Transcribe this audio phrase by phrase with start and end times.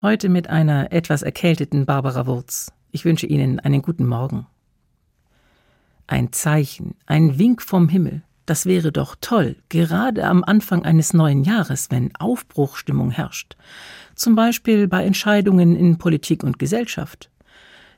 [0.00, 2.70] Heute mit einer etwas erkälteten Barbara Wurz.
[2.92, 4.46] Ich wünsche Ihnen einen guten Morgen.
[6.06, 11.42] Ein Zeichen, ein Wink vom Himmel, das wäre doch toll, gerade am Anfang eines neuen
[11.42, 13.56] Jahres, wenn Aufbruchstimmung herrscht.
[14.14, 17.28] Zum Beispiel bei Entscheidungen in Politik und Gesellschaft.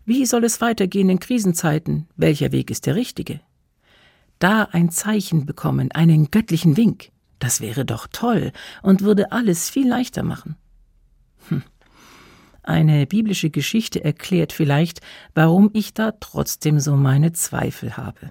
[0.07, 2.09] Wie soll es weitergehen in Krisenzeiten?
[2.17, 3.41] Welcher Weg ist der richtige?
[4.39, 7.11] Da ein Zeichen bekommen, einen göttlichen Wink,
[7.41, 10.57] das wäre doch toll und würde alles viel leichter machen.
[12.71, 15.01] Eine biblische Geschichte erklärt vielleicht,
[15.35, 18.31] warum ich da trotzdem so meine Zweifel habe.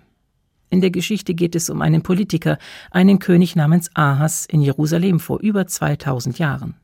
[0.70, 2.58] In der Geschichte geht es um einen Politiker,
[2.90, 6.76] einen König namens Ahas in Jerusalem vor über 2000 Jahren.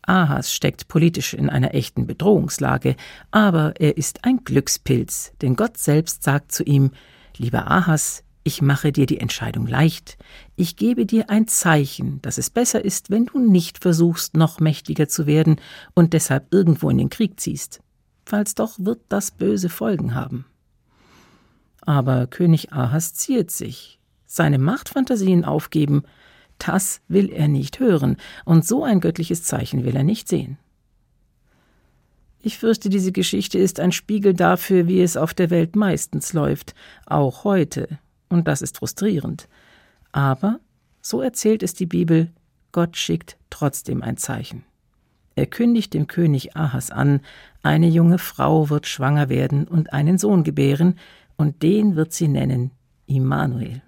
[0.00, 2.96] Ahas steckt politisch in einer echten Bedrohungslage,
[3.30, 6.92] aber er ist ein Glückspilz, denn Gott selbst sagt zu ihm,
[7.36, 10.18] Lieber Ahas, ich mache dir die Entscheidung leicht.
[10.54, 15.08] Ich gebe dir ein Zeichen, dass es besser ist, wenn du nicht versuchst, noch mächtiger
[15.08, 15.56] zu werden
[15.94, 17.80] und deshalb irgendwo in den Krieg ziehst.
[18.26, 20.44] Falls doch, wird das böse Folgen haben.
[21.80, 23.98] Aber König Ahas ziert sich.
[24.26, 26.02] Seine Machtfantasien aufgeben,
[26.58, 30.58] das will er nicht hören, und so ein göttliches Zeichen will er nicht sehen.
[32.42, 36.74] Ich fürchte, diese Geschichte ist ein Spiegel dafür, wie es auf der Welt meistens läuft,
[37.06, 37.98] auch heute,
[38.34, 39.48] und das ist frustrierend.
[40.12, 40.60] Aber,
[41.00, 42.30] so erzählt es die Bibel,
[42.72, 44.64] Gott schickt trotzdem ein Zeichen.
[45.36, 47.20] Er kündigt dem König Ahas an,
[47.62, 50.98] eine junge Frau wird schwanger werden und einen Sohn gebären,
[51.36, 52.70] und den wird sie nennen
[53.06, 53.82] Immanuel.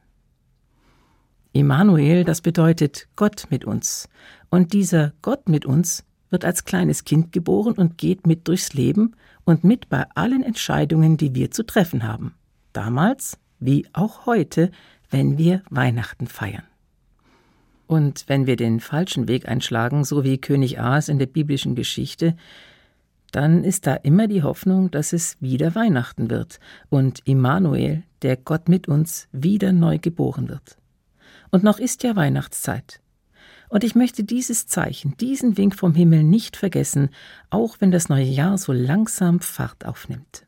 [1.53, 4.09] Immanuel, das bedeutet Gott mit uns.
[4.51, 9.15] Und dieser Gott mit uns wird als kleines Kind geboren und geht mit durchs Leben
[9.45, 12.35] und mit bei allen Entscheidungen, die wir zu treffen haben.
[12.73, 14.71] Damals wie auch heute,
[15.11, 16.65] wenn wir Weihnachten feiern.
[17.87, 22.37] Und wenn wir den falschen Weg einschlagen, so wie König Aas in der biblischen Geschichte,
[23.33, 28.69] dann ist da immer die Hoffnung, dass es wieder Weihnachten wird und Immanuel, der Gott
[28.69, 30.79] mit uns, wieder neu geboren wird.
[31.51, 33.01] Und noch ist ja Weihnachtszeit.
[33.69, 37.11] Und ich möchte dieses Zeichen, diesen Wink vom Himmel nicht vergessen,
[37.51, 40.47] auch wenn das neue Jahr so langsam Fahrt aufnimmt.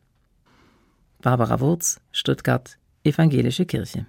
[1.20, 4.06] Barbara Wurz, Stuttgart, Evangelische Kirche.